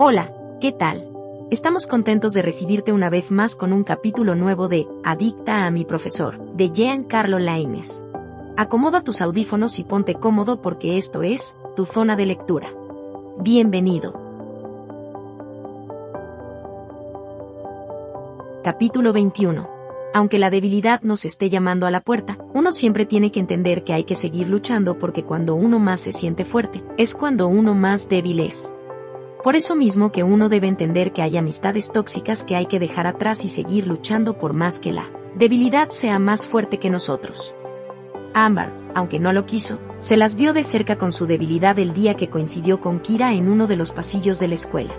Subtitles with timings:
[0.00, 1.08] Hola, ¿qué tal?
[1.50, 5.84] Estamos contentos de recibirte una vez más con un capítulo nuevo de Adicta a mi
[5.84, 8.04] profesor, de Giancarlo Laines.
[8.56, 12.68] Acomoda tus audífonos y ponte cómodo porque esto es tu zona de lectura.
[13.40, 14.12] Bienvenido.
[18.62, 19.68] Capítulo 21.
[20.14, 23.94] Aunque la debilidad nos esté llamando a la puerta, uno siempre tiene que entender que
[23.94, 28.08] hay que seguir luchando porque cuando uno más se siente fuerte, es cuando uno más
[28.08, 28.72] débil es.
[29.48, 33.06] Por eso mismo que uno debe entender que hay amistades tóxicas que hay que dejar
[33.06, 37.54] atrás y seguir luchando por más que la debilidad sea más fuerte que nosotros.
[38.34, 42.12] Amber, aunque no lo quiso, se las vio de cerca con su debilidad el día
[42.12, 44.92] que coincidió con Kira en uno de los pasillos de la escuela.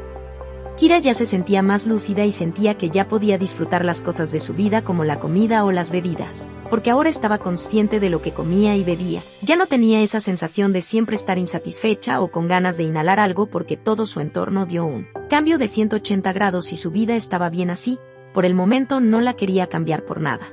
[0.77, 4.39] Kira ya se sentía más lúcida y sentía que ya podía disfrutar las cosas de
[4.39, 8.33] su vida como la comida o las bebidas, porque ahora estaba consciente de lo que
[8.33, 9.21] comía y bebía.
[9.41, 13.47] Ya no tenía esa sensación de siempre estar insatisfecha o con ganas de inhalar algo
[13.47, 17.69] porque todo su entorno dio un cambio de 180 grados y su vida estaba bien
[17.69, 17.99] así,
[18.33, 20.47] por el momento no la quería cambiar por nada.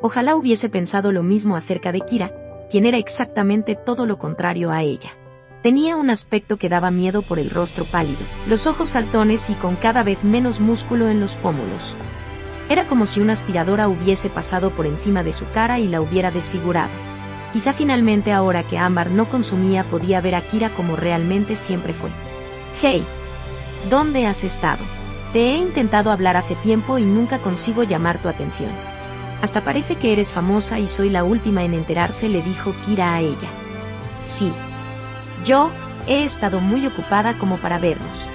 [0.00, 2.32] Ojalá hubiese pensado lo mismo acerca de Kira,
[2.70, 5.16] quien era exactamente todo lo contrario a ella.
[5.62, 9.76] Tenía un aspecto que daba miedo por el rostro pálido, los ojos saltones y con
[9.76, 11.96] cada vez menos músculo en los pómulos.
[12.68, 16.30] Era como si una aspiradora hubiese pasado por encima de su cara y la hubiera
[16.30, 16.90] desfigurado.
[17.52, 22.10] Quizá finalmente ahora que Ámbar no consumía podía ver a Kira como realmente siempre fue.
[22.80, 23.04] Hey,
[23.90, 24.82] ¿dónde has estado?
[25.32, 28.70] Te he intentado hablar hace tiempo y nunca consigo llamar tu atención.
[29.42, 33.20] Hasta parece que eres famosa y soy la última en enterarse, le dijo Kira a
[33.20, 33.48] ella.
[34.22, 34.50] Sí,
[35.44, 35.70] yo,
[36.06, 38.26] he estado muy ocupada como para vernos.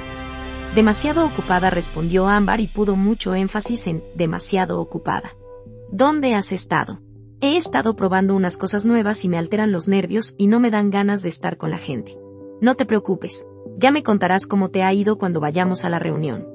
[0.76, 5.36] Demasiado ocupada respondió Ámbar y pudo mucho énfasis en demasiado ocupada.
[5.92, 7.02] ¿Dónde has estado?
[7.42, 10.92] He estado probando unas cosas nuevas y me alteran los nervios y no me dan
[10.92, 12.18] ganas de estar con la gente.
[12.62, 13.48] No te preocupes,
[13.78, 16.48] ya me contarás cómo te ha ido cuando vayamos a la reunión.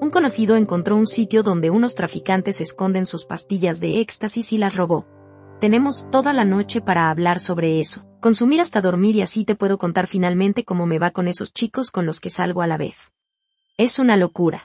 [0.00, 4.76] Un conocido encontró un sitio donde unos traficantes esconden sus pastillas de éxtasis y las
[4.76, 5.06] robó.
[5.60, 9.78] Tenemos toda la noche para hablar sobre eso consumir hasta dormir y así te puedo
[9.78, 13.12] contar finalmente cómo me va con esos chicos con los que salgo a la vez.
[13.78, 14.64] Es una locura.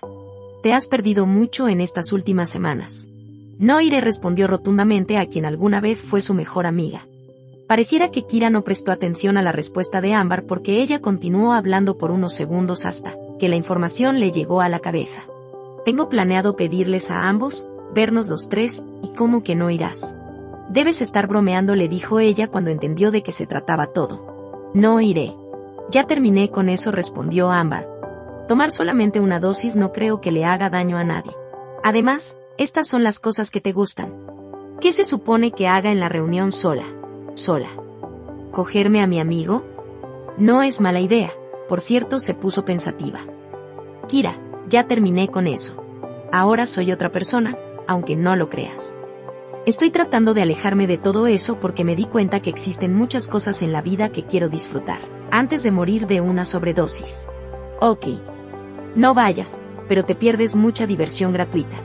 [0.63, 3.09] Te has perdido mucho en estas últimas semanas.
[3.59, 7.05] No iré respondió rotundamente a quien alguna vez fue su mejor amiga.
[7.67, 11.97] Pareciera que Kira no prestó atención a la respuesta de Ámbar porque ella continuó hablando
[11.97, 15.23] por unos segundos hasta que la información le llegó a la cabeza.
[15.83, 20.15] Tengo planeado pedirles a ambos, vernos los tres, y cómo que no irás.
[20.69, 24.71] Debes estar bromeando, le dijo ella cuando entendió de qué se trataba todo.
[24.73, 25.35] No iré.
[25.89, 27.90] Ya terminé con eso, respondió Ámbar.
[28.51, 31.31] Tomar solamente una dosis no creo que le haga daño a nadie.
[31.85, 34.13] Además, estas son las cosas que te gustan.
[34.81, 36.83] ¿Qué se supone que haga en la reunión sola?
[37.33, 37.69] Sola.
[38.51, 39.63] ¿Cogerme a mi amigo?
[40.37, 41.31] No es mala idea.
[41.69, 43.21] Por cierto, se puso pensativa.
[44.09, 45.81] Kira, ya terminé con eso.
[46.33, 47.57] Ahora soy otra persona,
[47.87, 48.93] aunque no lo creas.
[49.65, 53.61] Estoy tratando de alejarme de todo eso porque me di cuenta que existen muchas cosas
[53.61, 54.99] en la vida que quiero disfrutar,
[55.31, 57.29] antes de morir de una sobredosis.
[57.79, 58.07] Ok.
[58.95, 61.77] No vayas, pero te pierdes mucha diversión gratuita.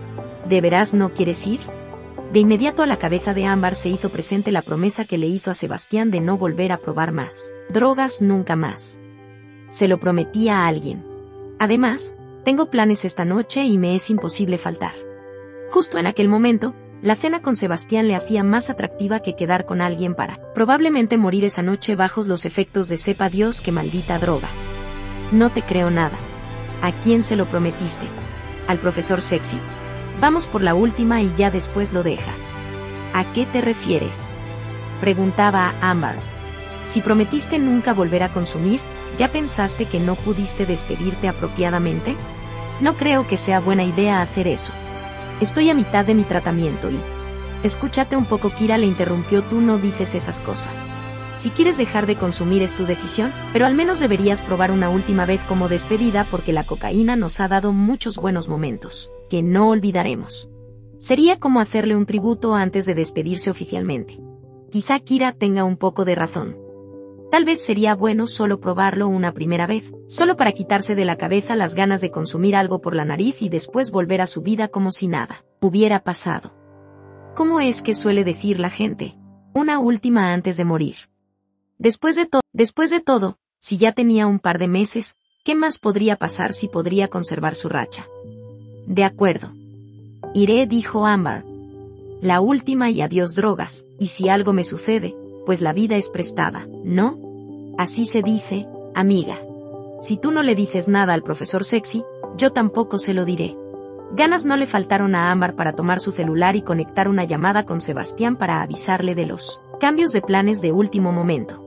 [0.49, 1.61] ¿De veras no quieres ir?
[2.33, 5.51] De inmediato a la cabeza de Ámbar se hizo presente la promesa que le hizo
[5.51, 7.53] a Sebastián de no volver a probar más.
[7.69, 8.99] Drogas nunca más.
[9.69, 11.05] Se lo prometía a alguien.
[11.59, 14.95] Además, tengo planes esta noche y me es imposible faltar.
[15.71, 19.81] Justo en aquel momento, la cena con Sebastián le hacía más atractiva que quedar con
[19.81, 24.49] alguien para, probablemente morir esa noche bajos los efectos de sepa Dios que maldita droga.
[25.33, 26.19] No te creo nada.
[26.83, 28.07] ¿A quién se lo prometiste?
[28.69, 29.59] Al profesor sexy.
[30.21, 32.53] Vamos por la última y ya después lo dejas.
[33.13, 34.33] ¿A qué te refieres?
[35.01, 36.17] Preguntaba a Amber.
[36.87, 38.81] Si prometiste nunca volver a consumir,
[39.19, 42.17] ¿ya pensaste que no pudiste despedirte apropiadamente?
[42.81, 44.73] No creo que sea buena idea hacer eso.
[45.41, 46.99] Estoy a mitad de mi tratamiento y...
[47.63, 50.89] Escúchate un poco, Kira le interrumpió, tú no dices esas cosas.
[51.37, 55.27] Si quieres dejar de consumir es tu decisión, pero al menos deberías probar una última
[55.27, 60.51] vez como despedida porque la cocaína nos ha dado muchos buenos momentos, que no olvidaremos.
[60.99, 64.19] Sería como hacerle un tributo antes de despedirse oficialmente.
[64.71, 66.57] Quizá Kira tenga un poco de razón.
[67.31, 71.55] Tal vez sería bueno solo probarlo una primera vez, solo para quitarse de la cabeza
[71.55, 74.91] las ganas de consumir algo por la nariz y después volver a su vida como
[74.91, 76.55] si nada hubiera pasado.
[77.35, 79.19] ¿Cómo es que suele decir la gente?
[79.53, 80.97] Una última antes de morir.
[81.79, 85.79] Después de todo, después de todo, si ya tenía un par de meses, ¿qué más
[85.79, 88.07] podría pasar si podría conservar su racha?
[88.87, 89.53] De acuerdo.
[90.33, 91.45] Iré, dijo Amber.
[92.23, 95.15] La última y adiós drogas, y si algo me sucede,
[95.45, 97.19] pues la vida es prestada, ¿no?
[97.77, 99.39] Así se dice, amiga.
[100.01, 102.05] Si tú no le dices nada al profesor sexy,
[102.39, 103.55] yo tampoco se lo diré.
[104.13, 107.83] Ganas no le faltaron a Ámbar para tomar su celular y conectar una llamada con
[107.83, 111.66] Sebastián para avisarle de los cambios de planes de último momento.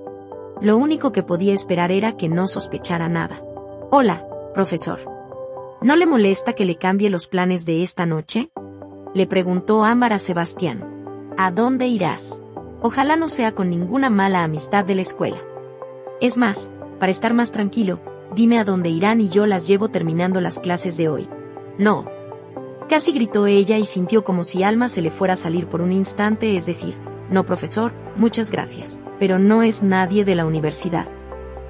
[0.62, 3.42] Lo único que podía esperar era que no sospechara nada.
[3.92, 5.00] Hola, profesor.
[5.82, 8.52] ¿No le molesta que le cambie los planes de esta noche?
[9.14, 11.34] Le preguntó Ámbar a Sebastián.
[11.38, 12.42] ¿A dónde irás?
[12.82, 15.38] Ojalá no sea con ninguna mala amistad de la escuela.
[16.20, 18.02] Es más, para estar más tranquilo,
[18.36, 21.30] dime a dónde irán y yo las llevo terminando las clases de hoy.
[21.78, 22.06] No.
[22.90, 25.94] Casi gritó ella y sintió como si Alma se le fuera a salir por un
[25.94, 26.98] instante, es decir,
[27.30, 31.08] no profesor, muchas gracias, pero no es nadie de la universidad.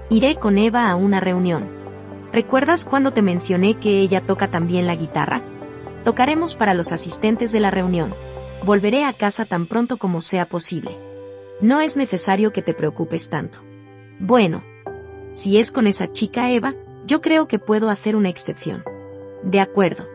[0.10, 1.70] Iré con Eva a una reunión.
[2.34, 5.42] ¿Recuerdas cuando te mencioné que ella toca también la guitarra?
[6.04, 8.14] Tocaremos para los asistentes de la reunión.
[8.64, 10.98] Volveré a casa tan pronto como sea posible.
[11.62, 13.60] No es necesario que te preocupes tanto.
[14.20, 14.64] Bueno.
[15.32, 16.74] Si es con esa chica Eva,
[17.06, 18.84] yo creo que puedo hacer una excepción.
[19.44, 20.08] De acuerdo.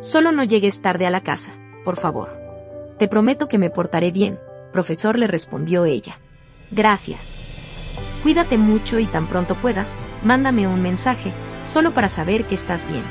[0.00, 1.52] Solo no llegues tarde a la casa,
[1.84, 2.38] por favor.
[2.98, 4.38] Te prometo que me portaré bien,
[4.70, 6.18] profesor le respondió ella.
[6.70, 7.40] Gracias.
[8.22, 11.32] Cuídate mucho y tan pronto puedas, mándame un mensaje,
[11.62, 13.04] solo para saber que estás bien.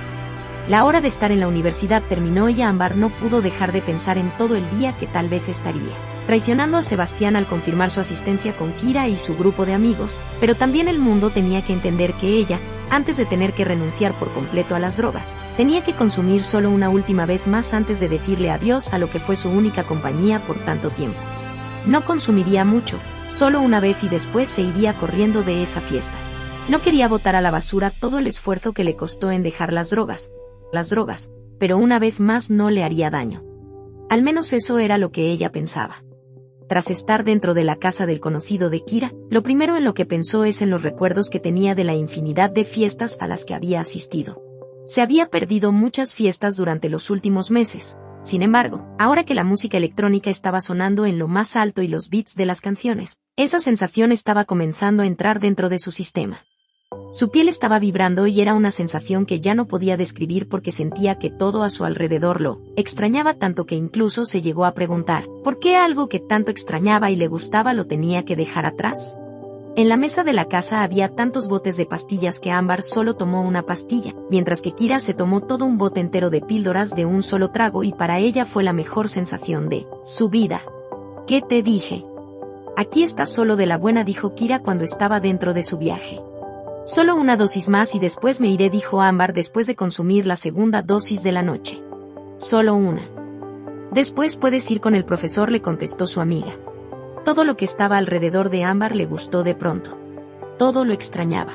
[0.67, 4.17] La hora de estar en la universidad terminó y Ámbar no pudo dejar de pensar
[4.17, 8.56] en todo el día que tal vez estaría traicionando a Sebastián al confirmar su asistencia
[8.56, 12.27] con Kira y su grupo de amigos, pero también el mundo tenía que entender que
[12.27, 12.59] ella,
[12.91, 16.91] antes de tener que renunciar por completo a las drogas, tenía que consumir solo una
[16.91, 20.59] última vez más antes de decirle adiós a lo que fue su única compañía por
[20.59, 21.17] tanto tiempo.
[21.86, 23.00] No consumiría mucho,
[23.30, 26.16] solo una vez y después se iría corriendo de esa fiesta.
[26.68, 29.90] No quería botar a la basura todo el esfuerzo que le costó en dejar las
[29.90, 30.30] drogas,
[30.72, 33.44] las drogas, pero una vez más no le haría daño.
[34.10, 36.04] Al menos eso era lo que ella pensaba.
[36.68, 40.06] Tras estar dentro de la casa del conocido de Kira, lo primero en lo que
[40.06, 43.56] pensó es en los recuerdos que tenía de la infinidad de fiestas a las que
[43.56, 44.44] había asistido.
[44.86, 49.77] Se había perdido muchas fiestas durante los últimos meses, sin embargo, ahora que la música
[49.77, 54.12] electrónica estaba sonando en lo más alto y los beats de las canciones, esa sensación
[54.12, 56.45] estaba comenzando a entrar dentro de su sistema.
[57.12, 61.16] Su piel estaba vibrando y era una sensación que ya no podía describir porque sentía
[61.16, 65.60] que todo a su alrededor lo extrañaba tanto que incluso se llegó a preguntar, ¿por
[65.60, 69.18] qué algo que tanto extrañaba y le gustaba lo tenía que dejar atrás?
[69.80, 73.44] En la mesa de la casa había tantos botes de pastillas que Ámbar solo tomó
[73.44, 77.24] una pastilla, mientras que Kira se tomó todo un bote entero de píldoras de un
[77.24, 80.64] solo trago y para ella fue la mejor sensación de su vida.
[81.28, 82.04] ¿Qué te dije?
[82.76, 86.20] Aquí está solo de la buena, dijo Kira cuando estaba dentro de su viaje.
[86.84, 90.81] Solo una dosis más y después me iré, dijo Ámbar después de consumir la segunda
[90.81, 91.81] dosis de la noche.
[92.36, 93.04] Solo una.
[93.94, 96.52] Después puedes ir con el profesor, le contestó su amiga.
[97.30, 100.00] Todo lo que estaba alrededor de Ámbar le gustó de pronto.
[100.58, 101.54] Todo lo extrañaba.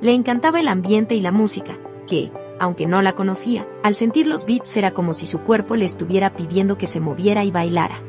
[0.00, 1.78] Le encantaba el ambiente y la música,
[2.08, 5.84] que, aunque no la conocía, al sentir los beats era como si su cuerpo le
[5.84, 8.02] estuviera pidiendo que se moviera y bailara.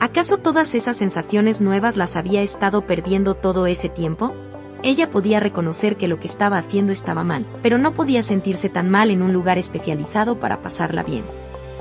[0.00, 4.34] ¿Acaso todas esas sensaciones nuevas las había estado perdiendo todo ese tiempo?
[4.82, 8.90] Ella podía reconocer que lo que estaba haciendo estaba mal, pero no podía sentirse tan
[8.90, 11.26] mal en un lugar especializado para pasarla bien.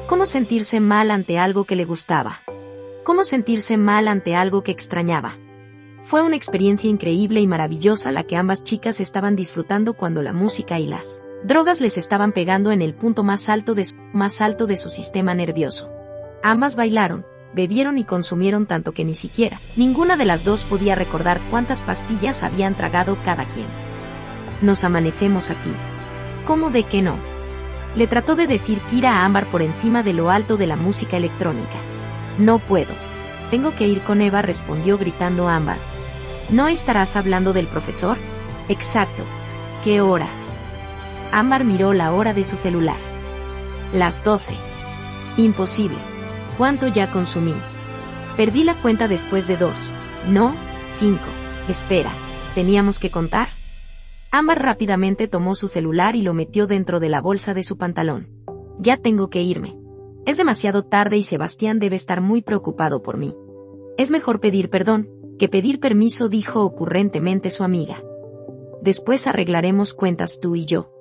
[0.05, 2.44] ¿Cómo sentirse mal ante algo que le gustaba?
[3.05, 5.37] Cómo sentirse mal ante algo que extrañaba.
[6.01, 10.79] Fue una experiencia increíble y maravillosa la que ambas chicas estaban disfrutando cuando la música
[10.79, 15.91] y las drogas les estaban pegando en el punto más alto de su, sistema nervioso.
[16.41, 21.39] Ambas bailaron, bebieron y consumieron tanto que ni siquiera ninguna de las dos podía recordar
[21.51, 23.67] cuántas pastillas habían tragado cada quien.
[24.63, 25.71] Nos amanecemos aquí.
[26.45, 27.17] ¿Cómo de que no?
[27.95, 31.17] Le trató de decir Kira a Ámbar por encima de lo alto de la música
[31.17, 31.94] electrónica.
[32.37, 32.93] No puedo.
[33.51, 35.77] Tengo que ir con Eva, respondió gritando Ámbar.
[36.49, 38.17] ¿No estarás hablando del profesor?
[38.69, 39.23] Exacto.
[39.83, 40.53] ¿Qué horas?
[41.31, 42.97] Ámbar miró la hora de su celular.
[43.93, 44.55] Las doce.
[45.37, 45.97] Imposible.
[46.57, 47.53] ¿Cuánto ya consumí?
[48.37, 49.91] Perdí la cuenta después de dos.
[50.27, 50.53] No,
[50.97, 51.25] cinco.
[51.69, 52.11] Espera,
[52.53, 53.47] ¿teníamos que contar?
[54.31, 58.27] Ámbar rápidamente tomó su celular y lo metió dentro de la bolsa de su pantalón.
[58.79, 59.84] Ya tengo que irme.
[60.25, 63.35] Es demasiado tarde y Sebastián debe estar muy preocupado por mí.
[63.97, 68.01] Es mejor pedir perdón, que pedir permiso, dijo ocurrentemente su amiga.
[68.81, 70.91] Después arreglaremos cuentas tú y yo.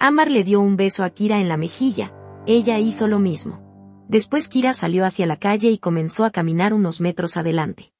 [0.00, 2.12] Amar le dio un beso a Kira en la mejilla,
[2.46, 4.04] ella hizo lo mismo.
[4.08, 7.92] Después Kira salió hacia la calle y comenzó a caminar unos metros adelante.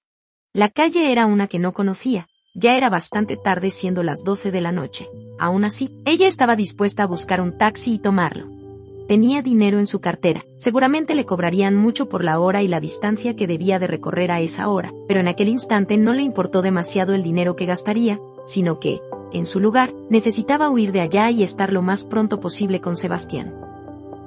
[0.53, 4.61] La calle era una que no conocía, ya era bastante tarde siendo las 12 de
[4.61, 5.09] la noche.
[5.39, 8.64] Aún así, ella estaba dispuesta a buscar un taxi y tomarlo.
[9.07, 13.37] Tenía dinero en su cartera, seguramente le cobrarían mucho por la hora y la distancia
[13.37, 17.13] que debía de recorrer a esa hora, pero en aquel instante no le importó demasiado
[17.13, 19.03] el dinero que gastaría, sino que,
[19.35, 23.55] en su lugar, necesitaba huir de allá y estar lo más pronto posible con Sebastián.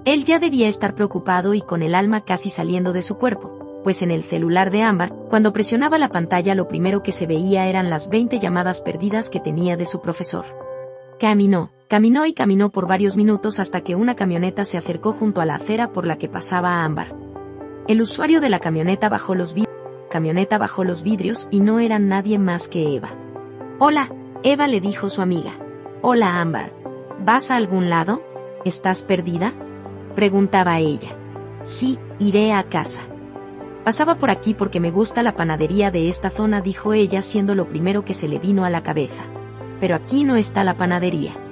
[0.06, 4.04] Él ya debía estar preocupado y con el alma casi saliendo de su cuerpo, pues
[4.04, 7.90] en el celular de Ámbar, cuando presionaba la pantalla lo primero que se veía eran
[7.90, 10.46] las 20 llamadas perdidas que tenía de su profesor.
[11.20, 15.46] Caminó, caminó y caminó por varios minutos hasta que una camioneta se acercó junto a
[15.46, 17.16] la acera por la que pasaba Ámbar.
[17.88, 19.74] El usuario de la camioneta bajó los vidrios,
[20.10, 23.12] camioneta bajó los vidrios y no era nadie más que Eva.
[23.80, 24.12] Hola,
[24.44, 25.54] Eva le dijo su amiga.
[26.02, 26.74] Hola Ámbar.
[27.24, 28.22] ¿Vas a algún lado?
[28.66, 29.54] ¿Estás perdida?
[30.14, 31.16] Preguntaba ella.
[31.62, 33.02] Sí, iré a casa.
[33.86, 37.70] Pasaba por aquí porque me gusta la panadería de esta zona, dijo ella siendo lo
[37.70, 39.24] primero que se le vino a la cabeza.
[39.80, 41.47] Pero aquí no está la panadería.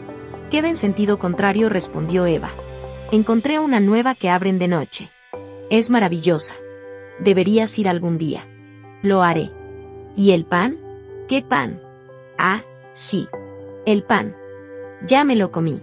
[0.52, 2.52] Queda en sentido contrario, respondió Eva.
[3.12, 5.10] Encontré una nueva que abren de noche.
[5.70, 6.56] Es maravillosa.
[7.20, 8.48] Deberías ir algún día.
[9.02, 9.52] Lo haré.
[10.16, 10.78] ¿Y el pan?
[11.28, 11.82] ¿Qué pan?
[12.38, 13.28] Ah, sí.
[13.86, 14.36] El pan.
[15.06, 15.82] Ya me lo comí.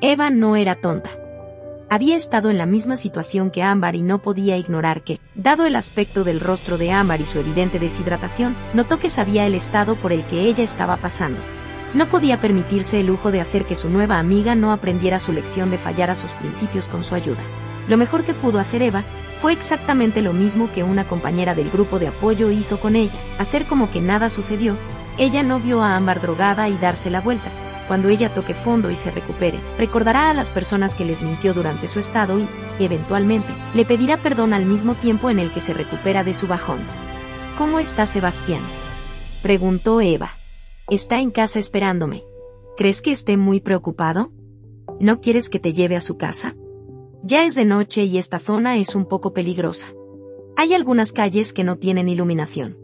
[0.00, 1.10] Eva no era tonta.
[1.90, 5.76] Había estado en la misma situación que Ámbar y no podía ignorar que, dado el
[5.76, 10.12] aspecto del rostro de Ámbar y su evidente deshidratación, notó que sabía el estado por
[10.12, 11.40] el que ella estaba pasando.
[11.92, 15.70] No podía permitirse el lujo de hacer que su nueva amiga no aprendiera su lección
[15.70, 17.40] de fallar a sus principios con su ayuda.
[17.88, 19.02] Lo mejor que pudo hacer Eva
[19.36, 23.64] fue exactamente lo mismo que una compañera del grupo de apoyo hizo con ella, hacer
[23.64, 24.76] como que nada sucedió.
[25.18, 27.50] Ella no vio a Ámbar drogada y darse la vuelta,
[27.88, 31.88] cuando ella toque fondo y se recupere, recordará a las personas que les mintió durante
[31.88, 32.46] su estado y,
[32.84, 36.78] eventualmente, le pedirá perdón al mismo tiempo en el que se recupera de su bajón.
[37.58, 38.62] ¿Cómo está Sebastián?
[39.42, 40.39] preguntó Eva.
[40.90, 42.24] Está en casa esperándome.
[42.76, 44.32] ¿Crees que esté muy preocupado?
[44.98, 46.56] ¿No quieres que te lleve a su casa?
[47.22, 49.86] Ya es de noche y esta zona es un poco peligrosa.
[50.56, 52.76] Hay algunas calles que no tienen iluminación.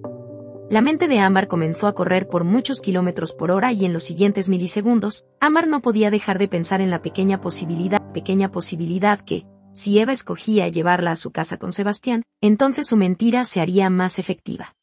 [0.71, 4.05] La mente de Amar comenzó a correr por muchos kilómetros por hora y en los
[4.05, 9.47] siguientes milisegundos, Amar no podía dejar de pensar en la pequeña posibilidad, pequeña posibilidad que,
[9.73, 14.21] si Eva escogía llevarla a su casa con Sebastián, entonces su mentira se haría más
[14.21, 14.76] efectiva.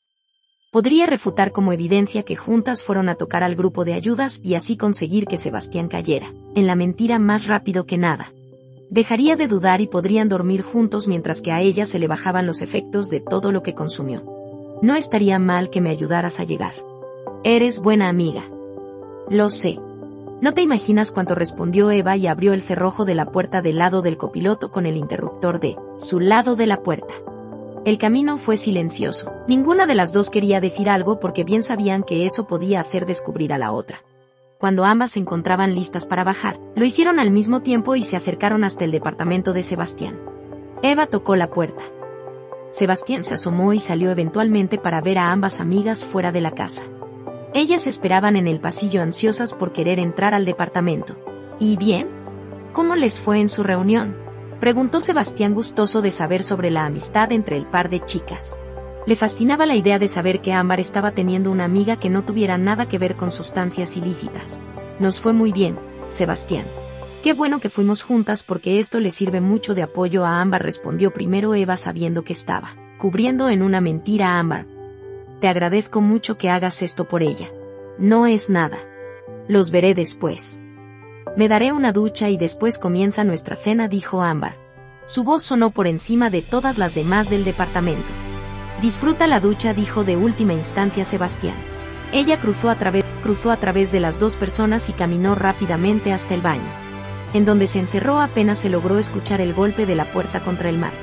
[0.73, 4.75] Podría refutar como evidencia que juntas fueron a tocar al grupo de ayudas y así
[4.75, 8.33] conseguir que Sebastián cayera, en la mentira más rápido que nada.
[8.89, 12.63] Dejaría de dudar y podrían dormir juntos mientras que a ella se le bajaban los
[12.63, 14.23] efectos de todo lo que consumió.
[14.81, 16.73] No estaría mal que me ayudaras a llegar.
[17.43, 18.43] Eres buena amiga.
[19.29, 19.77] Lo sé.
[20.41, 24.01] No te imaginas cuánto respondió Eva y abrió el cerrojo de la puerta del lado
[24.01, 27.13] del copiloto con el interruptor de su lado de la puerta.
[27.85, 29.33] El camino fue silencioso.
[29.45, 33.51] Ninguna de las dos quería decir algo porque bien sabían que eso podía hacer descubrir
[33.51, 34.03] a la otra.
[34.57, 38.63] Cuando ambas se encontraban listas para bajar, lo hicieron al mismo tiempo y se acercaron
[38.63, 40.17] hasta el departamento de Sebastián.
[40.81, 41.83] Eva tocó la puerta.
[42.69, 46.83] Sebastián se asomó y salió eventualmente para ver a ambas amigas fuera de la casa.
[47.53, 51.17] Ellas esperaban en el pasillo ansiosas por querer entrar al departamento.
[51.59, 52.07] ¿Y bien?
[52.71, 54.22] ¿Cómo les fue en su reunión?
[54.63, 58.57] Preguntó Sebastián gustoso de saber sobre la amistad entre el par de chicas.
[59.05, 62.57] Le fascinaba la idea de saber que Ámbar estaba teniendo una amiga que no tuviera
[62.57, 64.61] nada que ver con sustancias ilícitas.
[64.99, 65.77] Nos fue muy bien,
[66.07, 66.63] Sebastián.
[67.25, 71.11] Qué bueno que fuimos juntas porque esto le sirve mucho de apoyo a Ámbar, respondió
[71.11, 74.65] primero Eva sabiendo que estaba, cubriendo en una mentira a Ámbar.
[75.41, 77.51] Te agradezco mucho que hagas esto por ella.
[77.97, 78.77] No es nada.
[79.49, 80.62] Los veré después.
[81.35, 84.55] Me daré una ducha y después comienza nuestra cena, dijo Ámbar.
[85.03, 88.11] Su voz sonó por encima de todas las demás del departamento.
[88.81, 91.55] Disfruta la ducha, dijo de última instancia Sebastián.
[92.11, 96.35] Ella cruzó a, través, cruzó a través de las dos personas y caminó rápidamente hasta
[96.35, 96.83] el baño
[97.33, 100.77] en donde se encerró apenas se logró escuchar el golpe de la puerta contra el
[100.77, 100.97] marco.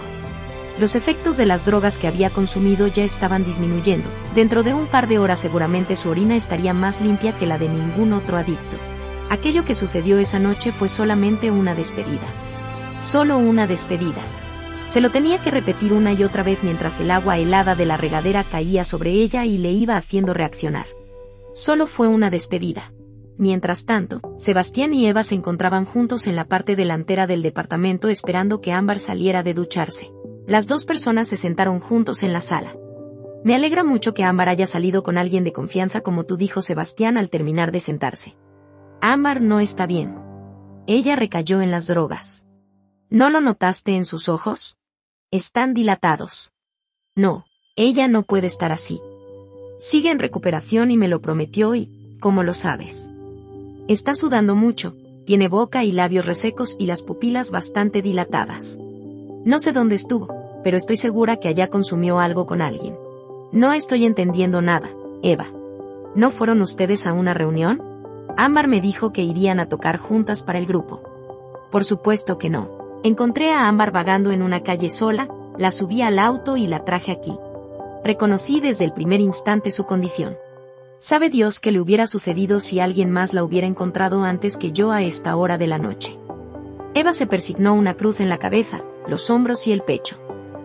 [0.79, 4.09] Los efectos de las drogas que había consumido ya estaban disminuyendo.
[4.35, 7.69] Dentro de un par de horas seguramente su orina estaría más limpia que la de
[7.69, 8.77] ningún otro adicto.
[9.31, 12.27] Aquello que sucedió esa noche fue solamente una despedida.
[12.99, 14.21] Solo una despedida.
[14.89, 17.97] Se lo tenía que repetir una y otra vez mientras el agua helada de la
[17.97, 20.87] regadera caía sobre ella y le iba haciendo reaccionar.
[21.53, 22.93] Solo fue una despedida.
[23.39, 28.61] Mientras tanto, Sebastián y Eva se encontraban juntos en la parte delantera del departamento esperando
[28.61, 30.11] que Ámbar saliera de ducharse.
[30.49, 32.75] Las dos personas se sentaron juntos en la sala.
[33.45, 37.17] Me alegra mucho que Ámbar haya salido con alguien de confianza como tú dijo Sebastián
[37.17, 38.35] al terminar de sentarse.
[39.03, 40.15] Ámbar no está bien.
[40.87, 42.45] Ella recayó en las drogas.
[43.09, 44.77] ¿No lo notaste en sus ojos?
[45.31, 46.53] Están dilatados.
[47.17, 49.01] No, ella no puede estar así.
[49.79, 53.11] Sigue en recuperación y me lo prometió y, ¿cómo lo sabes?
[53.89, 58.79] Está sudando mucho, tiene boca y labios resecos y las pupilas bastante dilatadas.
[59.47, 60.29] No sé dónde estuvo,
[60.63, 62.99] pero estoy segura que allá consumió algo con alguien.
[63.51, 64.91] No estoy entendiendo nada,
[65.23, 65.47] Eva.
[66.15, 67.90] ¿No fueron ustedes a una reunión?
[68.43, 71.03] Ámbar me dijo que irían a tocar juntas para el grupo.
[71.71, 72.71] Por supuesto que no.
[73.05, 75.29] Encontré a Ámbar vagando en una calle sola,
[75.59, 77.37] la subí al auto y la traje aquí.
[78.03, 80.39] Reconocí desde el primer instante su condición.
[80.97, 84.91] Sabe Dios que le hubiera sucedido si alguien más la hubiera encontrado antes que yo
[84.91, 86.19] a esta hora de la noche.
[86.95, 90.17] Eva se persignó una cruz en la cabeza, los hombros y el pecho.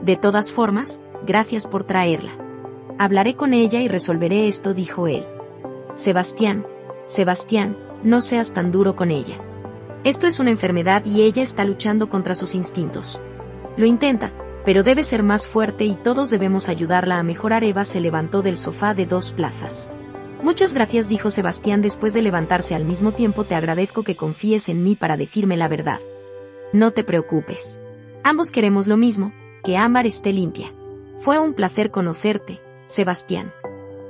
[0.01, 2.37] De todas formas, gracias por traerla.
[2.97, 5.25] Hablaré con ella y resolveré esto, dijo él.
[5.93, 6.65] Sebastián,
[7.05, 9.37] Sebastián, no seas tan duro con ella.
[10.03, 13.21] Esto es una enfermedad y ella está luchando contra sus instintos.
[13.77, 14.31] Lo intenta,
[14.65, 17.63] pero debe ser más fuerte y todos debemos ayudarla a mejorar.
[17.63, 19.91] Eva se levantó del sofá de dos plazas.
[20.41, 23.43] Muchas gracias, dijo Sebastián después de levantarse al mismo tiempo.
[23.43, 25.99] Te agradezco que confíes en mí para decirme la verdad.
[26.73, 27.79] No te preocupes.
[28.23, 29.33] Ambos queremos lo mismo,
[29.63, 30.71] que Ámbar esté limpia.
[31.17, 33.53] Fue un placer conocerte, Sebastián.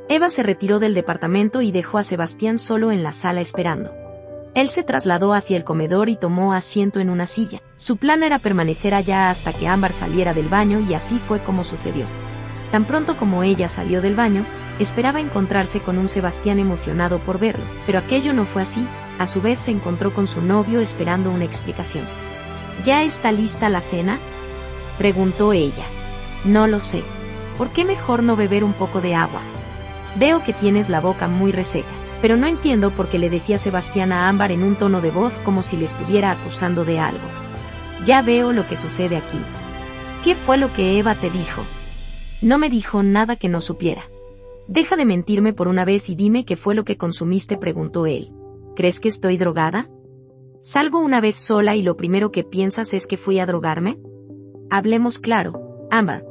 [0.07, 3.91] Eva se retiró del departamento y dejó a Sebastián solo en la sala esperando.
[4.53, 7.62] Él se trasladó hacia el comedor y tomó asiento en una silla.
[7.75, 11.63] Su plan era permanecer allá hasta que Ámbar saliera del baño y así fue como
[11.63, 12.05] sucedió.
[12.71, 14.45] Tan pronto como ella salió del baño,
[14.79, 19.41] esperaba encontrarse con un Sebastián emocionado por verlo, pero aquello no fue así, a su
[19.41, 22.05] vez se encontró con su novio esperando una explicación.
[22.83, 24.19] ¿Ya está lista la cena?
[25.00, 25.85] preguntó ella.
[26.43, 27.03] No lo sé.
[27.57, 29.41] ¿Por qué mejor no beber un poco de agua?
[30.15, 31.88] Veo que tienes la boca muy reseca
[32.22, 35.38] pero no entiendo por qué le decía Sebastián a Ámbar en un tono de voz
[35.45, 37.27] como si le estuviera acusando de algo.
[38.03, 39.38] Ya veo lo que sucede aquí.
[40.24, 41.62] ¿Qué fue lo que Eva te dijo?
[42.41, 44.03] No me dijo nada que no supiera.
[44.67, 48.31] Deja de mentirme por una vez y dime qué fue lo que consumiste, preguntó él.
[48.75, 49.88] ¿Crees que estoy drogada?
[50.62, 54.00] Salgo una vez sola y lo primero que piensas es que fui a drogarme?
[54.72, 56.25] Hablemos claro, Ámbar.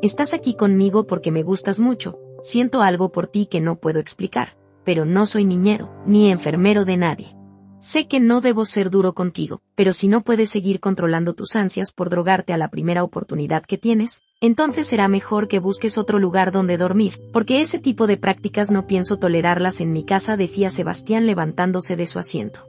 [0.00, 4.54] Estás aquí conmigo porque me gustas mucho, siento algo por ti que no puedo explicar
[4.84, 7.34] pero no soy niñero, ni enfermero de nadie.
[7.78, 11.92] Sé que no debo ser duro contigo, pero si no puedes seguir controlando tus ansias
[11.92, 16.50] por drogarte a la primera oportunidad que tienes, entonces será mejor que busques otro lugar
[16.50, 21.26] donde dormir, porque ese tipo de prácticas no pienso tolerarlas en mi casa, decía Sebastián
[21.26, 22.60] levantándose de su asiento.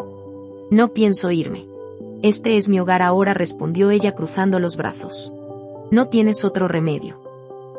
[0.70, 1.66] No pienso irme.
[2.22, 5.32] Este es mi hogar ahora, respondió ella cruzando los brazos.
[5.92, 7.22] No tienes otro remedio.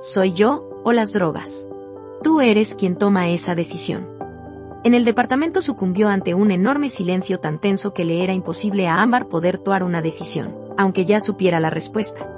[0.01, 1.67] ¿Soy yo o las drogas?
[2.23, 4.09] Tú eres quien toma esa decisión.
[4.85, 9.03] En el departamento sucumbió ante un enorme silencio tan tenso que le era imposible a
[9.03, 12.29] Ámbar poder tomar una decisión, aunque ya supiera la respuesta.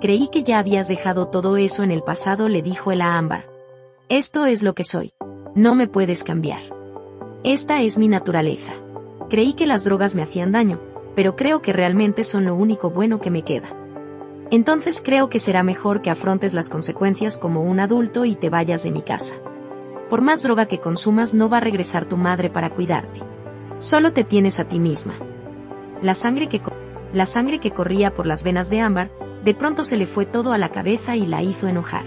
[0.00, 3.46] Creí que ya habías dejado todo eso en el pasado, le dijo él a Ámbar.
[4.08, 5.12] Esto es lo que soy.
[5.54, 6.60] No me puedes cambiar.
[7.44, 8.74] Esta es mi naturaleza.
[9.30, 10.80] Creí que las drogas me hacían daño,
[11.14, 13.68] pero creo que realmente son lo único bueno que me queda.
[14.50, 18.84] Entonces creo que será mejor que afrontes las consecuencias como un adulto y te vayas
[18.84, 19.34] de mi casa.
[20.08, 23.22] Por más droga que consumas no va a regresar tu madre para cuidarte.
[23.76, 25.14] Solo te tienes a ti misma.
[26.00, 26.62] La sangre que,
[27.12, 29.10] la sangre que corría por las venas de Ámbar,
[29.42, 32.04] de pronto se le fue todo a la cabeza y la hizo enojar.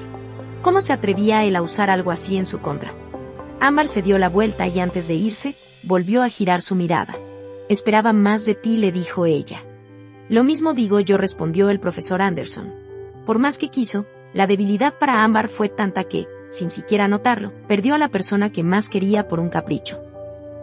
[0.61, 2.93] ¿Cómo se atrevía él a usar algo así en su contra?
[3.59, 7.17] Ámbar se dio la vuelta y antes de irse, volvió a girar su mirada.
[7.67, 9.63] Esperaba más de ti, le dijo ella.
[10.29, 12.71] Lo mismo digo yo, respondió el profesor Anderson.
[13.25, 17.95] Por más que quiso, la debilidad para Ámbar fue tanta que, sin siquiera notarlo, perdió
[17.95, 19.99] a la persona que más quería por un capricho.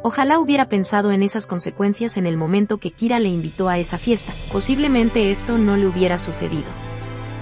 [0.05, 3.99] Ojalá hubiera pensado en esas consecuencias en el momento que Kira le invitó a esa
[3.99, 6.69] fiesta, posiblemente esto no le hubiera sucedido.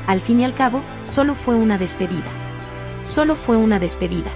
[0.07, 2.31] Al fin y al cabo, solo fue una despedida.
[3.03, 4.31] Solo fue una despedida.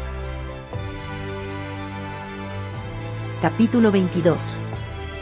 [3.41, 4.61] Capítulo 22.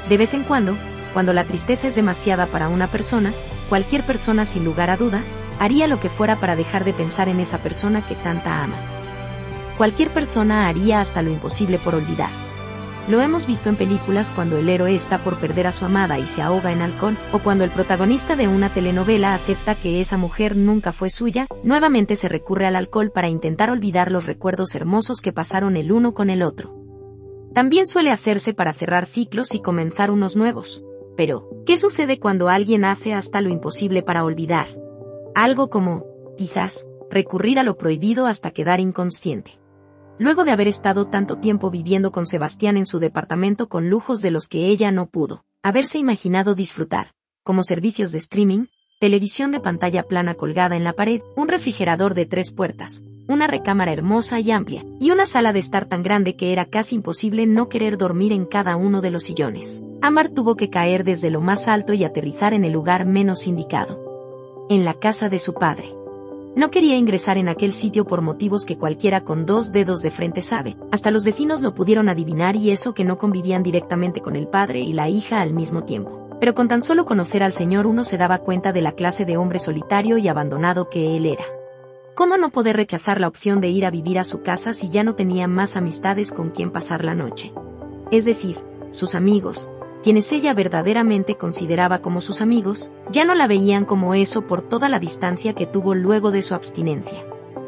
[0.08, 0.76] De vez en cuando,
[1.16, 3.32] cuando la tristeza es demasiada para una persona,
[3.70, 7.40] cualquier persona sin lugar a dudas, haría lo que fuera para dejar de pensar en
[7.40, 8.76] esa persona que tanta ama.
[9.78, 12.28] Cualquier persona haría hasta lo imposible por olvidar.
[13.08, 16.26] Lo hemos visto en películas cuando el héroe está por perder a su amada y
[16.26, 20.54] se ahoga en alcohol, o cuando el protagonista de una telenovela acepta que esa mujer
[20.54, 25.32] nunca fue suya, nuevamente se recurre al alcohol para intentar olvidar los recuerdos hermosos que
[25.32, 26.74] pasaron el uno con el otro.
[27.54, 30.82] También suele hacerse para cerrar ciclos y comenzar unos nuevos.
[31.16, 34.66] Pero, ¿qué sucede cuando alguien hace hasta lo imposible para olvidar?
[35.34, 36.04] Algo como,
[36.36, 39.58] quizás, recurrir a lo prohibido hasta quedar inconsciente.
[40.18, 44.30] Luego de haber estado tanto tiempo viviendo con Sebastián en su departamento con lujos de
[44.30, 48.66] los que ella no pudo, haberse imaginado disfrutar, como servicios de streaming,
[48.98, 53.92] televisión de pantalla plana colgada en la pared, un refrigerador de tres puertas, una recámara
[53.92, 57.68] hermosa y amplia, y una sala de estar tan grande que era casi imposible no
[57.68, 59.82] querer dormir en cada uno de los sillones.
[60.02, 64.66] Amar tuvo que caer desde lo más alto y aterrizar en el lugar menos indicado.
[64.68, 65.94] En la casa de su padre.
[66.56, 70.40] No quería ingresar en aquel sitio por motivos que cualquiera con dos dedos de frente
[70.40, 70.76] sabe.
[70.90, 74.80] Hasta los vecinos lo pudieron adivinar y eso que no convivían directamente con el padre
[74.80, 76.26] y la hija al mismo tiempo.
[76.40, 79.36] Pero con tan solo conocer al señor uno se daba cuenta de la clase de
[79.36, 81.44] hombre solitario y abandonado que él era.
[82.16, 85.04] ¿Cómo no poder rechazar la opción de ir a vivir a su casa si ya
[85.04, 87.52] no tenía más amistades con quien pasar la noche?
[88.10, 88.58] Es decir,
[88.90, 89.68] sus amigos,
[90.02, 94.88] quienes ella verdaderamente consideraba como sus amigos, ya no la veían como eso por toda
[94.88, 97.22] la distancia que tuvo luego de su abstinencia.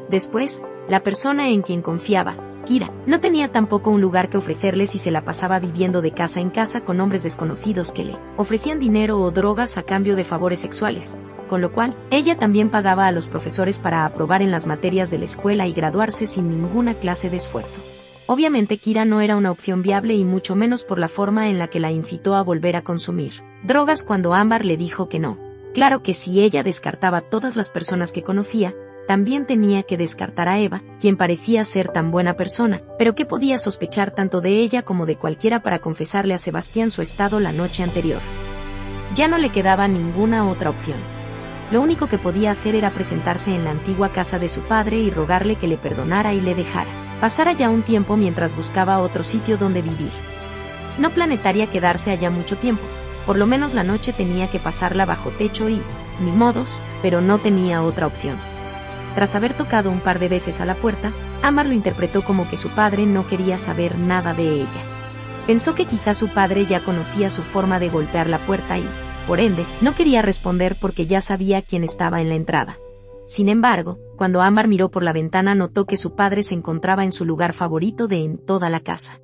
[0.09, 4.99] Después, la persona en quien confiaba, Kira, no tenía tampoco un lugar que ofrecerle si
[4.99, 9.19] se la pasaba viviendo de casa en casa con hombres desconocidos que le ofrecían dinero
[9.21, 11.17] o drogas a cambio de favores sexuales,
[11.49, 15.17] con lo cual, ella también pagaba a los profesores para aprobar en las materias de
[15.17, 17.81] la escuela y graduarse sin ninguna clase de esfuerzo.
[18.27, 21.69] Obviamente Kira no era una opción viable y mucho menos por la forma en la
[21.69, 25.39] que la incitó a volver a consumir drogas cuando Ámbar le dijo que no.
[25.73, 28.75] Claro que si ella descartaba todas las personas que conocía,
[29.09, 33.59] también tenía que descartar a Eva, quien parecía ser tan buena persona, pero que podía
[33.59, 37.83] sospechar tanto de ella como de cualquiera para confesarle a Sebastián su estado la noche
[37.83, 38.21] anterior.
[39.15, 40.99] Ya no le quedaba ninguna otra opción.
[41.73, 45.09] Lo único que podía hacer era presentarse en la antigua casa de su padre y
[45.09, 49.57] rogarle que le perdonara y le dejara pasara ya un tiempo mientras buscaba otro sitio
[49.57, 50.11] donde vivir.
[50.99, 52.83] No planetaría quedarse allá mucho tiempo,
[53.27, 55.81] por lo menos la noche tenía que pasarla bajo techo y,
[56.21, 58.37] ni modos, pero no tenía otra opción.
[59.15, 62.57] Tras haber tocado un par de veces a la puerta, Amar lo interpretó como que
[62.57, 64.83] su padre no quería saber nada de ella.
[65.47, 68.85] Pensó que quizá su padre ya conocía su forma de golpear la puerta y,
[69.27, 72.79] por ende, no quería responder porque ya sabía quién estaba en la entrada.
[73.27, 77.13] Sin embargo, cuando Amar miró por la ventana notó que su padre se encontraba en
[77.13, 79.21] su lugar favorito de en toda la casa.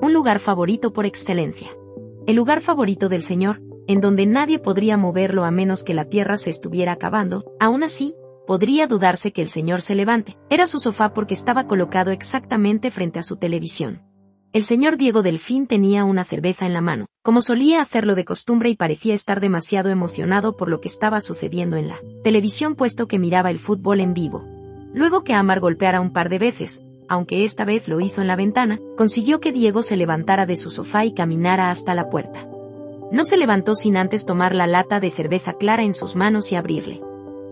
[0.00, 1.68] Un lugar favorito por excelencia.
[2.26, 6.36] El lugar favorito del Señor, en donde nadie podría moverlo a menos que la tierra
[6.36, 8.14] se estuviera acabando, aún así,
[8.46, 10.36] podría dudarse que el Señor se levante.
[10.50, 14.02] Era su sofá porque estaba colocado exactamente frente a su televisión.
[14.52, 18.70] El señor Diego Delfín tenía una cerveza en la mano, como solía hacerlo de costumbre
[18.70, 23.18] y parecía estar demasiado emocionado por lo que estaba sucediendo en la televisión puesto que
[23.18, 24.44] miraba el fútbol en vivo.
[24.94, 28.36] Luego que Amar golpeara un par de veces, aunque esta vez lo hizo en la
[28.36, 32.48] ventana, consiguió que Diego se levantara de su sofá y caminara hasta la puerta.
[33.12, 36.56] No se levantó sin antes tomar la lata de cerveza clara en sus manos y
[36.56, 37.02] abrirle.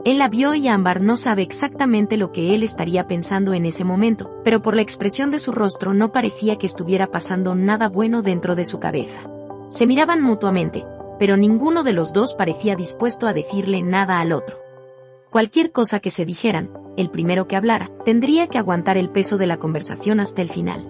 [0.04, 3.84] Él la vio y Ámbar no sabe exactamente lo que él estaría pensando en ese
[3.84, 8.20] momento, pero por la expresión de su rostro no parecía que estuviera pasando nada bueno
[8.20, 9.22] dentro de su cabeza.
[9.70, 10.84] Se miraban mutuamente,
[11.18, 14.58] pero ninguno de los dos parecía dispuesto a decirle nada al otro.
[15.30, 19.46] Cualquier cosa que se dijeran, el primero que hablara, tendría que aguantar el peso de
[19.46, 20.86] la conversación hasta el final.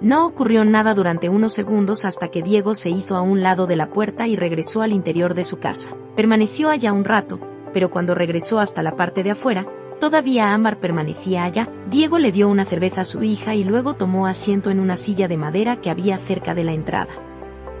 [0.00, 3.74] No ocurrió nada durante unos segundos hasta que Diego se hizo a un lado de
[3.74, 5.90] la puerta y regresó al interior de su casa.
[6.14, 7.40] Permaneció allá un rato,
[7.76, 9.66] pero cuando regresó hasta la parte de afuera,
[10.00, 14.26] todavía Ámbar permanecía allá, Diego le dio una cerveza a su hija y luego tomó
[14.26, 17.12] asiento en una silla de madera que había cerca de la entrada.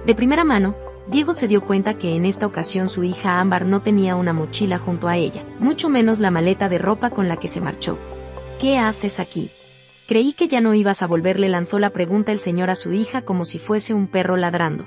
[0.04, 3.80] De primera mano, Diego se dio cuenta que en esta ocasión su hija Ámbar no
[3.80, 7.48] tenía una mochila junto a ella, mucho menos la maleta de ropa con la que
[7.48, 7.96] se marchó.
[8.60, 9.48] ¿Qué haces aquí?
[10.06, 12.92] Creí que ya no ibas a volver, le lanzó la pregunta el señor a su
[12.92, 14.86] hija como si fuese un perro ladrando.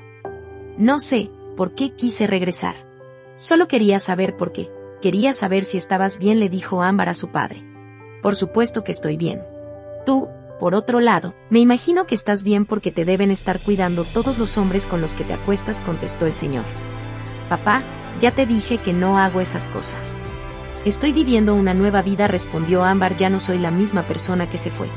[0.78, 2.76] No sé, por qué quise regresar.
[3.38, 4.70] Solo quería saber por qué.
[5.02, 7.64] Quería saber si estabas bien, le dijo Ámbar a su padre.
[8.22, 9.42] Por supuesto que estoy bien.
[10.06, 10.28] Tú,
[10.60, 14.58] por otro lado, me imagino que estás bien porque te deben estar cuidando todos los
[14.58, 16.66] hombres con los que te acuestas, contestó el señor.
[17.48, 17.82] Papá,
[18.20, 20.18] ya te dije que no hago esas cosas.
[20.84, 24.70] Estoy viviendo una nueva vida, respondió Ámbar, ya no soy la misma persona que se
[24.70, 24.90] fue.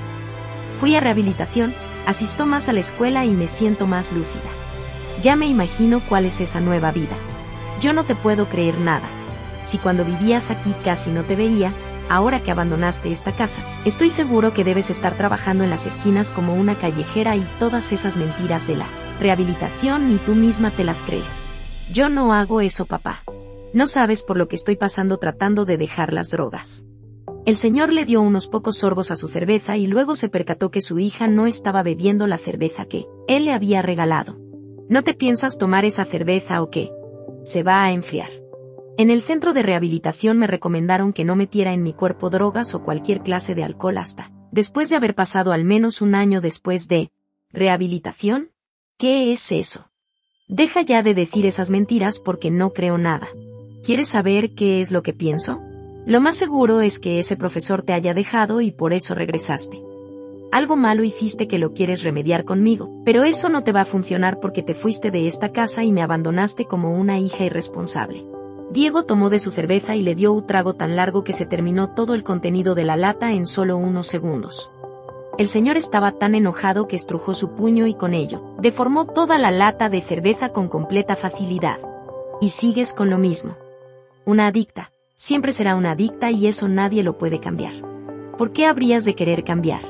[0.80, 1.72] Fui a rehabilitación,
[2.08, 4.50] asisto más a la escuela y me siento más lúcida.
[5.22, 7.14] Ya me imagino cuál es esa nueva vida.
[7.80, 9.08] Yo no te puedo creer nada
[9.64, 11.72] si cuando vivías aquí casi no te veía,
[12.08, 16.54] ahora que abandonaste esta casa, estoy seguro que debes estar trabajando en las esquinas como
[16.54, 18.86] una callejera y todas esas mentiras de la
[19.20, 21.42] rehabilitación ni tú misma te las crees.
[21.92, 23.22] Yo no hago eso, papá.
[23.72, 26.84] No sabes por lo que estoy pasando tratando de dejar las drogas.
[27.44, 30.80] El señor le dio unos pocos sorbos a su cerveza y luego se percató que
[30.80, 34.38] su hija no estaba bebiendo la cerveza que él le había regalado.
[34.88, 36.92] ¿No te piensas tomar esa cerveza o qué?
[37.44, 38.41] Se va a enfriar.
[38.98, 42.82] En el centro de rehabilitación me recomendaron que no metiera en mi cuerpo drogas o
[42.82, 47.10] cualquier clase de alcohol hasta, después de haber pasado al menos un año después de...
[47.54, 48.50] ¿Rehabilitación?
[48.98, 49.90] ¿Qué es eso?
[50.48, 53.28] Deja ya de decir esas mentiras porque no creo nada.
[53.82, 55.60] ¿Quieres saber qué es lo que pienso?
[56.06, 59.82] Lo más seguro es que ese profesor te haya dejado y por eso regresaste.
[60.50, 64.38] Algo malo hiciste que lo quieres remediar conmigo, pero eso no te va a funcionar
[64.40, 68.26] porque te fuiste de esta casa y me abandonaste como una hija irresponsable.
[68.72, 71.90] Diego tomó de su cerveza y le dio un trago tan largo que se terminó
[71.90, 74.70] todo el contenido de la lata en solo unos segundos.
[75.36, 79.50] El señor estaba tan enojado que estrujó su puño y con ello, deformó toda la
[79.50, 81.80] lata de cerveza con completa facilidad.
[82.40, 83.56] Y sigues con lo mismo.
[84.24, 87.74] Una adicta, siempre será una adicta y eso nadie lo puede cambiar.
[88.38, 89.82] ¿Por qué habrías de querer cambiar?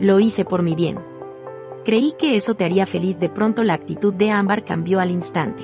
[0.00, 0.98] Lo hice por mi bien.
[1.84, 3.20] Creí que eso te haría feliz.
[3.20, 5.62] De pronto la actitud de Ámbar cambió al instante.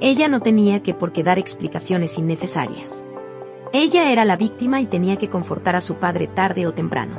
[0.00, 3.04] Ella no tenía que por qué dar explicaciones innecesarias.
[3.72, 7.18] Ella era la víctima y tenía que confortar a su padre tarde o temprano.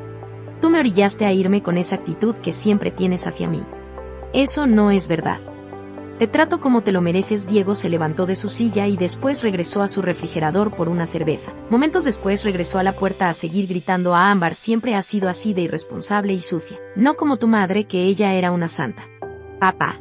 [0.62, 3.64] Tú me orillaste a irme con esa actitud que siempre tienes hacia mí.
[4.34, 5.40] Eso no es verdad.
[6.18, 7.48] Te trato como te lo mereces.
[7.48, 11.52] Diego se levantó de su silla y después regresó a su refrigerador por una cerveza.
[11.70, 15.54] Momentos después regresó a la puerta a seguir gritando a Ámbar siempre ha sido así
[15.54, 16.78] de irresponsable y sucia.
[16.96, 19.08] No como tu madre que ella era una santa.
[19.60, 20.00] Papá.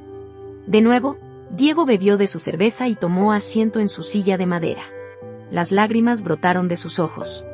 [0.67, 1.17] De nuevo,
[1.53, 4.83] Diego bebió de su cerveza y tomó asiento en su silla de madera.
[5.51, 7.45] Las lágrimas brotaron de sus ojos.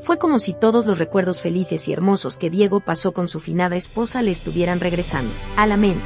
[0.00, 3.76] Fue como si todos los recuerdos felices y hermosos que Diego pasó con su finada
[3.76, 6.04] esposa le estuvieran regresando a la mente.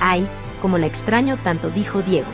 [0.00, 0.26] Ay,
[0.62, 2.28] como la extraño tanto, dijo Diego.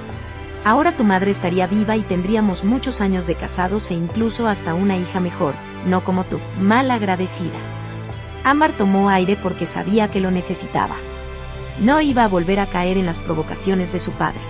[0.64, 4.96] Ahora tu madre estaría viva y tendríamos muchos años de casados e incluso hasta una
[4.98, 7.58] hija mejor, no como tú, mal agradecida.
[8.44, 10.94] Ámbar tomó aire porque sabía que lo necesitaba.
[11.80, 14.40] No iba a volver a caer en las provocaciones de su padre.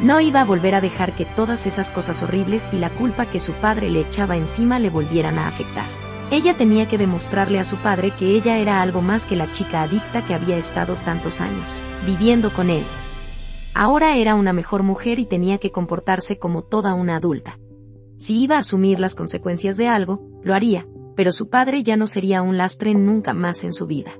[0.00, 3.38] No iba a volver a dejar que todas esas cosas horribles y la culpa que
[3.38, 5.86] su padre le echaba encima le volvieran a afectar.
[6.30, 9.82] Ella tenía que demostrarle a su padre que ella era algo más que la chica
[9.82, 12.82] adicta que había estado tantos años, viviendo con él.
[13.74, 17.58] Ahora era una mejor mujer y tenía que comportarse como toda una adulta.
[18.16, 22.06] Si iba a asumir las consecuencias de algo, lo haría, pero su padre ya no
[22.06, 24.12] sería un lastre nunca más en su vida.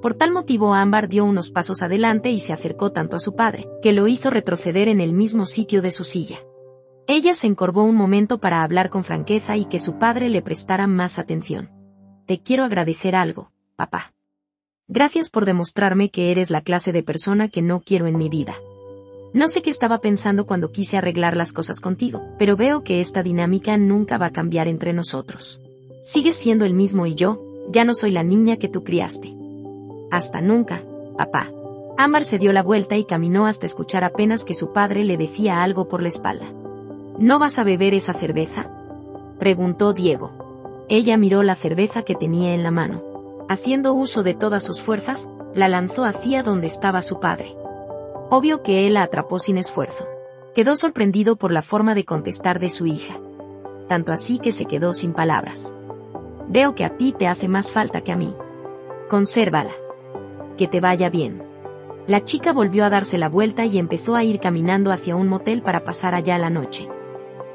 [0.00, 3.68] Por tal motivo Ámbar dio unos pasos adelante y se acercó tanto a su padre,
[3.82, 6.38] que lo hizo retroceder en el mismo sitio de su silla.
[7.08, 10.86] Ella se encorvó un momento para hablar con franqueza y que su padre le prestara
[10.86, 11.70] más atención.
[12.26, 14.12] Te quiero agradecer algo, papá.
[14.86, 18.54] Gracias por demostrarme que eres la clase de persona que no quiero en mi vida.
[19.34, 23.22] No sé qué estaba pensando cuando quise arreglar las cosas contigo, pero veo que esta
[23.22, 25.60] dinámica nunca va a cambiar entre nosotros.
[26.02, 29.37] Sigues siendo el mismo y yo, ya no soy la niña que tú criaste.
[30.10, 30.82] Hasta nunca,
[31.16, 31.50] papá.
[31.96, 35.62] Amar se dio la vuelta y caminó hasta escuchar apenas que su padre le decía
[35.62, 36.46] algo por la espalda.
[37.18, 38.70] ¿No vas a beber esa cerveza?
[39.38, 40.86] preguntó Diego.
[40.88, 43.02] Ella miró la cerveza que tenía en la mano.
[43.48, 47.56] Haciendo uso de todas sus fuerzas, la lanzó hacia donde estaba su padre.
[48.30, 50.06] Obvio que él la atrapó sin esfuerzo.
[50.54, 53.18] Quedó sorprendido por la forma de contestar de su hija.
[53.88, 55.74] Tanto así que se quedó sin palabras.
[56.46, 58.34] Veo que a ti te hace más falta que a mí.
[59.08, 59.72] Consérvala.
[60.58, 61.42] Que te vaya bien.
[62.08, 65.62] La chica volvió a darse la vuelta y empezó a ir caminando hacia un motel
[65.62, 66.88] para pasar allá la noche.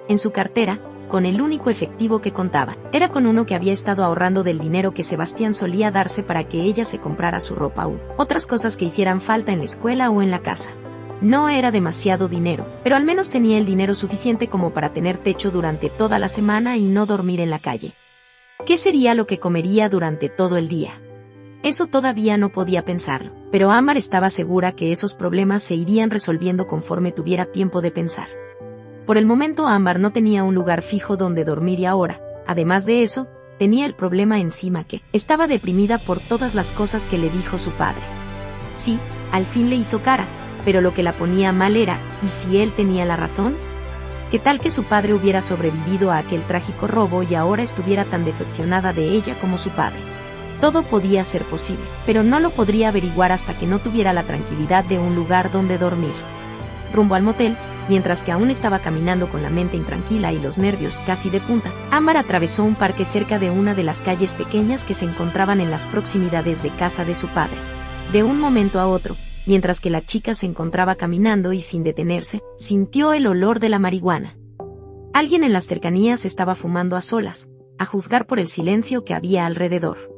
[0.08, 2.78] En su cartera, con el único efectivo que contaba.
[2.94, 6.62] Era con uno que había estado ahorrando del dinero que Sebastián solía darse para que
[6.62, 10.22] ella se comprara su ropa u otras cosas que hicieran falta en la escuela o
[10.22, 10.72] en la casa.
[11.20, 15.52] No era demasiado dinero, pero al menos tenía el dinero suficiente como para tener techo
[15.52, 17.92] durante toda la semana y no dormir en la calle.
[18.66, 21.03] ¿Qué sería lo que comería durante todo el día?
[21.64, 26.68] Eso todavía no podía pensarlo, pero Amar estaba segura que esos problemas se irían resolviendo
[26.68, 28.28] conforme tuviera tiempo de pensar.
[29.06, 33.02] Por el momento Ámbar no tenía un lugar fijo donde dormir y ahora, además de
[33.02, 33.28] eso,
[33.60, 37.72] tenía el problema encima que estaba deprimida por todas las cosas que le dijo su
[37.72, 38.02] padre.
[38.74, 39.00] Sí,
[39.32, 40.28] al fin le hizo cara,
[40.66, 43.56] pero lo que la ponía mal era, ¿y si él tenía la razón?
[44.32, 48.26] ¿Qué tal que su padre hubiera sobrevivido a aquel trágico robo y ahora estuviera tan
[48.26, 50.13] decepcionada de ella como su padre?
[50.64, 54.86] Todo podía ser posible, pero no lo podría averiguar hasta que no tuviera la tranquilidad
[54.86, 56.14] de un lugar donde dormir.
[56.94, 57.58] Rumbo al motel,
[57.90, 61.70] Mientras que aún estaba caminando con la mente intranquila y los nervios casi de punta,
[61.92, 65.70] Ámbar atravesó un parque cerca de una de las calles pequeñas que se encontraban en
[65.70, 67.58] las proximidades de casa de su padre.
[68.14, 72.42] De un momento a otro, mientras que la chica se encontraba caminando y sin detenerse,
[72.56, 74.38] sintió el olor de la marihuana.
[75.14, 79.46] Alguien en las cercanías estaba fumando a solas, a juzgar por el silencio que había
[79.46, 80.13] alrededor.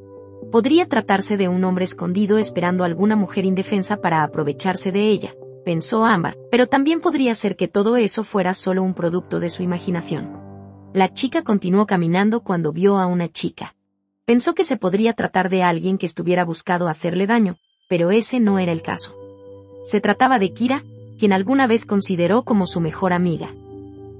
[0.55, 5.35] Podría tratarse de un hombre escondido esperando a alguna mujer indefensa para aprovecharse de ella,
[5.65, 9.63] pensó Ámbar, pero también podría ser que todo eso fuera solo un producto de su
[9.63, 10.31] imaginación.
[10.93, 13.75] La chica continuó caminando cuando vio a una chica.
[14.23, 17.57] Pensó que se podría tratar de alguien que estuviera buscado hacerle daño,
[17.89, 19.13] pero ese no era el caso.
[19.83, 20.85] Se trataba de Kira,
[21.19, 23.49] quien alguna vez consideró como su mejor amiga.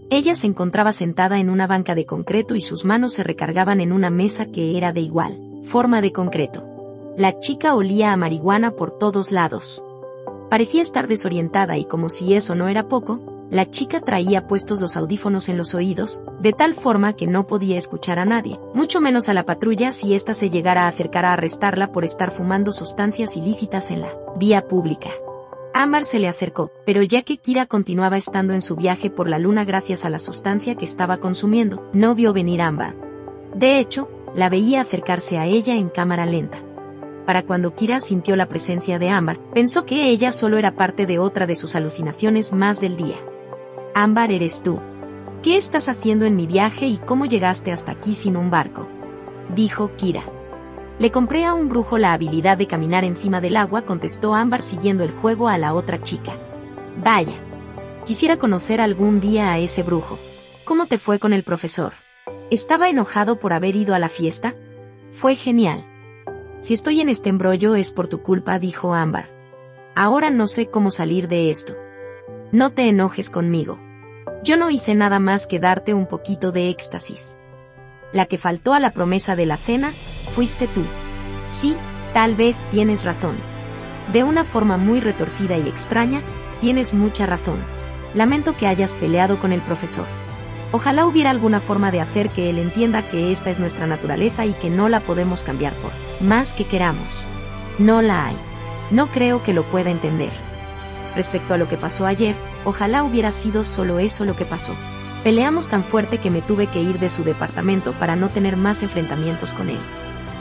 [0.10, 3.94] Ella se encontraba sentada en una banca de concreto y sus manos se recargaban en
[3.94, 6.64] una mesa que era de igual forma de concreto.
[7.18, 9.84] La chica olía a marihuana por todos lados.
[10.50, 13.20] Parecía estar desorientada y como si eso no era poco,
[13.52, 17.78] La chica traía puestos los audífonos en los oídos, de tal forma que no podía
[17.78, 21.34] escuchar a nadie, mucho menos a la patrulla si ésta se llegara a acercar a
[21.34, 25.10] arrestarla por estar fumando sustancias ilícitas en la vía pública.
[25.76, 29.38] Amar se le acercó, pero ya que Kira continuaba estando en su viaje por la
[29.38, 32.96] luna gracias a la sustancia que estaba consumiendo, no vio venir a Amber.
[33.54, 36.60] De hecho, la veía acercarse a ella en cámara lenta.
[37.26, 41.18] Para cuando Kira sintió la presencia de Amber, pensó que ella solo era parte de
[41.18, 43.16] otra de sus alucinaciones más del día.
[43.96, 44.80] Ámbar eres tú.
[45.42, 48.88] ¿Qué estás haciendo en mi viaje y cómo llegaste hasta aquí sin un barco?
[49.56, 50.24] Dijo Kira.
[51.00, 55.04] Le compré a un brujo la habilidad de caminar encima del agua, contestó Ámbar siguiendo
[55.04, 56.34] el juego a la otra chica.
[57.04, 57.36] Vaya.
[58.06, 60.20] Quisiera conocer algún día a ese brujo.
[60.64, 62.05] ¿Cómo te fue con el profesor?
[62.52, 64.54] ¿Estaba enojado por haber ido a la fiesta?
[65.10, 65.84] Fue genial.
[66.60, 69.30] Si estoy en este embrollo es por tu culpa, dijo Ámbar.
[69.96, 71.76] Ahora no sé cómo salir de esto.
[72.52, 73.80] No te enojes conmigo.
[74.44, 77.40] Yo no hice nada más que darte un poquito de éxtasis.
[78.14, 80.84] La que faltó a la promesa de la cena, fuiste tú.
[81.48, 81.76] Sí,
[82.14, 83.38] tal vez tienes razón.
[84.14, 86.22] De una forma muy retorcida y extraña,
[86.62, 87.58] tienes mucha razón.
[88.14, 90.06] Lamento que hayas peleado con el profesor.
[90.76, 94.52] Ojalá hubiera alguna forma de hacer que él entienda que esta es nuestra naturaleza y
[94.52, 97.26] que no la podemos cambiar por más que queramos.
[97.80, 98.36] No la hay.
[98.92, 100.34] No creo que lo pueda entender.
[101.16, 102.36] Respecto a lo que pasó ayer,
[102.66, 104.74] ojalá hubiera sido solo eso lo que pasó.
[105.24, 108.84] Peleamos tan fuerte que me tuve que ir de su departamento para no tener más
[108.84, 109.80] enfrentamientos con él.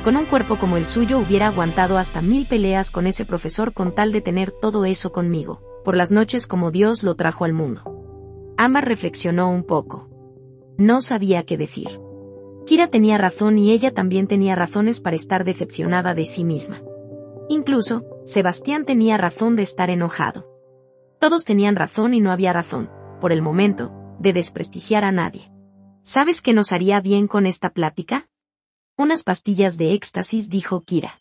[0.03, 3.95] Con un cuerpo como el suyo hubiera aguantado hasta mil peleas con ese profesor con
[3.95, 7.85] tal de tener todo eso conmigo, por las noches como Dios lo trajo al mundo.
[8.57, 10.09] Ama reflexionó un poco.
[10.77, 12.01] No sabía qué decir.
[12.67, 16.83] Kira tenía razón y ella también tenía razones para estar decepcionada de sí misma.
[17.49, 20.49] Incluso, Sebastián tenía razón de estar enojado.
[21.21, 25.51] Todos tenían razón y no había razón, por el momento, de desprestigiar a nadie.
[26.03, 28.29] ¿Sabes qué nos haría bien con esta plática?
[28.97, 31.21] Unas pastillas de éxtasis, dijo Kira.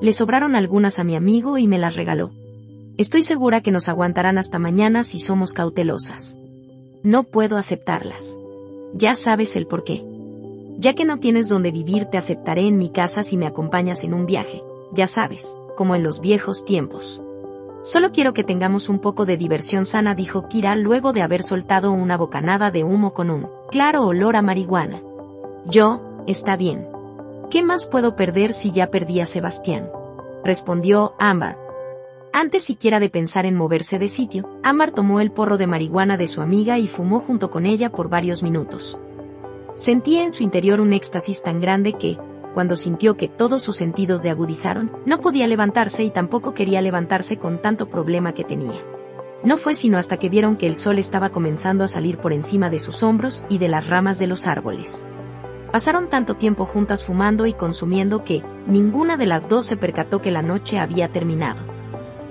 [0.00, 2.32] Le sobraron algunas a mi amigo y me las regaló.
[2.98, 6.36] Estoy segura que nos aguantarán hasta mañana si somos cautelosas.
[7.02, 8.38] No puedo aceptarlas.
[8.98, 10.06] Ya sabes el por qué.
[10.78, 14.14] Ya que no tienes donde vivir, te aceptaré en mi casa si me acompañas en
[14.14, 17.22] un viaje, ya sabes, como en los viejos tiempos.
[17.82, 21.92] Solo quiero que tengamos un poco de diversión sana, dijo Kira luego de haber soltado
[21.92, 25.02] una bocanada de humo con un claro olor a marihuana.
[25.66, 26.88] Yo, está bien.
[27.50, 29.90] ¿Qué más puedo perder si ya perdí a Sebastián?
[30.42, 31.65] Respondió Amber.
[32.38, 36.26] Antes siquiera de pensar en moverse de sitio, Amber tomó el porro de marihuana de
[36.26, 39.00] su amiga y fumó junto con ella por varios minutos.
[39.72, 42.18] Sentía en su interior un éxtasis tan grande que,
[42.52, 47.38] cuando sintió que todos sus sentidos se agudizaron, no podía levantarse y tampoco quería levantarse
[47.38, 48.82] con tanto problema que tenía.
[49.42, 52.68] No fue sino hasta que vieron que el sol estaba comenzando a salir por encima
[52.68, 55.06] de sus hombros y de las ramas de los árboles.
[55.72, 60.30] Pasaron tanto tiempo juntas fumando y consumiendo que, ninguna de las dos se percató que
[60.30, 61.75] la noche había terminado.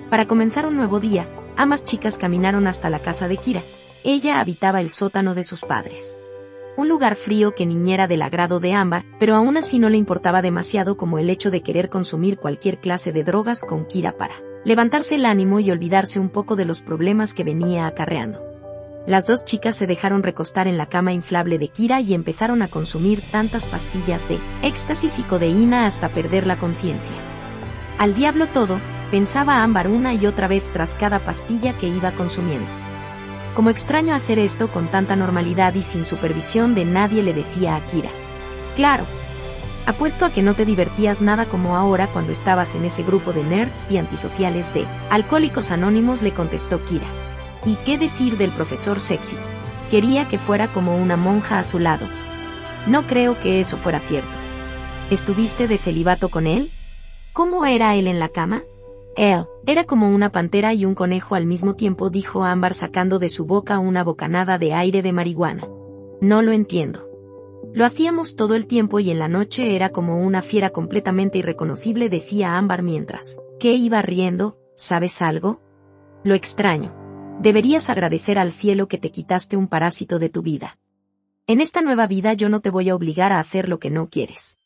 [0.09, 3.61] Para comenzar un nuevo día, ambas chicas caminaron hasta la casa de Kira.
[4.03, 6.17] Ella habitaba el sótano de sus padres
[6.77, 10.41] un lugar frío que niñera del agrado de Ámbar, pero aún así no le importaba
[10.41, 15.15] demasiado como el hecho de querer consumir cualquier clase de drogas con Kira para levantarse
[15.15, 18.43] el ánimo y olvidarse un poco de los problemas que venía acarreando.
[19.05, 22.67] Las dos chicas se dejaron recostar en la cama inflable de Kira y empezaron a
[22.67, 27.15] consumir tantas pastillas de éxtasis y codeína hasta perder la conciencia.
[27.99, 28.79] Al diablo todo,
[29.15, 32.67] pensaba Ámbar una y otra vez tras cada pastilla que iba consumiendo.
[33.53, 37.87] Como extraño hacer esto con tanta normalidad y sin supervisión de nadie le decía a
[37.87, 38.09] Kira.
[38.75, 39.05] Claro.
[39.85, 43.45] Apuesto a que no te divertías nada como ahora cuando estabas en ese grupo de
[43.45, 47.07] nerds y antisociales de Alcohólicos Anónimos le contestó Kira.
[47.63, 49.37] ¿Y qué decir del profesor sexy?
[49.91, 52.05] Quería que fuera como una monja a su lado.
[52.85, 54.27] No creo que eso fuera cierto.
[55.09, 56.69] ¿Estuviste de celibato con él?
[57.31, 58.63] ¿Cómo era él en la cama?
[59.15, 63.29] Él, era como una pantera y un conejo al mismo tiempo, dijo Ámbar sacando de
[63.29, 65.67] su boca una bocanada de aire de marihuana.
[66.21, 67.09] No lo entiendo.
[67.73, 72.09] Lo hacíamos todo el tiempo y en la noche era como una fiera completamente irreconocible,
[72.09, 73.39] decía Ámbar mientras.
[73.59, 74.57] ¿Qué iba riendo?
[74.75, 75.61] ¿Sabes algo?
[76.23, 76.93] Lo extraño.
[77.39, 80.77] Deberías agradecer al cielo que te quitaste un parásito de tu vida.
[81.47, 84.09] En esta nueva vida yo no te voy a obligar a hacer lo que no
[84.09, 84.57] quieres.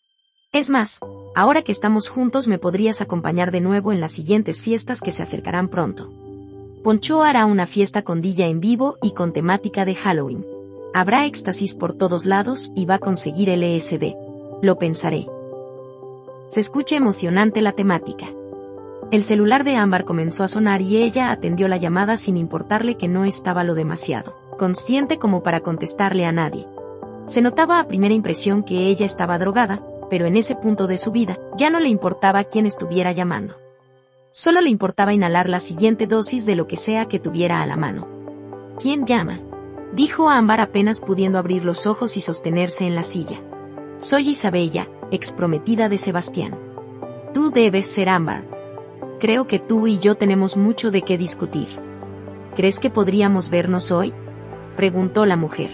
[0.51, 0.99] Es más,
[1.35, 5.21] ahora que estamos juntos me podrías acompañar de nuevo en las siguientes fiestas que se
[5.21, 6.11] acercarán pronto.
[6.83, 10.45] Poncho hará una fiesta con Dilla en vivo y con temática de Halloween.
[10.93, 14.15] Habrá éxtasis por todos lados y va a conseguir el ESD.
[14.63, 15.27] Lo pensaré.
[16.47, 18.25] Se escucha emocionante la temática.
[19.11, 23.07] El celular de Ámbar comenzó a sonar y ella atendió la llamada sin importarle que
[23.07, 26.67] no estaba lo demasiado consciente como para contestarle a nadie.
[27.25, 31.11] Se notaba a primera impresión que ella estaba drogada, pero en ese punto de su
[31.11, 33.55] vida ya no le importaba quién estuviera llamando.
[34.31, 37.77] Solo le importaba inhalar la siguiente dosis de lo que sea que tuviera a la
[37.77, 38.07] mano.
[38.79, 39.41] ¿Quién llama?
[39.93, 43.41] Dijo Ámbar apenas pudiendo abrir los ojos y sostenerse en la silla.
[43.97, 46.57] Soy Isabella, exprometida de Sebastián.
[47.33, 48.45] Tú debes ser Ámbar.
[49.19, 51.67] Creo que tú y yo tenemos mucho de qué discutir.
[52.55, 54.13] ¿Crees que podríamos vernos hoy?
[54.77, 55.71] preguntó la mujer.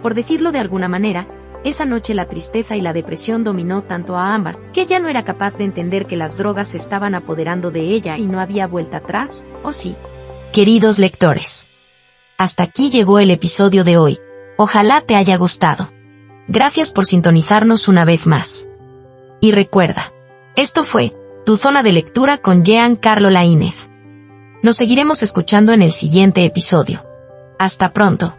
[0.00, 1.28] Por decirlo de alguna manera,
[1.68, 5.24] esa noche la tristeza y la depresión dominó tanto a Ámbar, que ya no era
[5.24, 8.98] capaz de entender que las drogas se estaban apoderando de ella y no había vuelta
[8.98, 9.96] atrás, ¿o sí?
[10.52, 11.68] Queridos lectores.
[12.38, 14.18] Hasta aquí llegó el episodio de hoy.
[14.56, 15.90] Ojalá te haya gustado.
[16.46, 18.68] Gracias por sintonizarnos una vez más.
[19.40, 20.12] Y recuerda,
[20.54, 21.14] esto fue,
[21.44, 23.90] tu zona de lectura con Jean Carlo Laínez.
[24.62, 27.04] Nos seguiremos escuchando en el siguiente episodio.
[27.58, 28.36] Hasta pronto.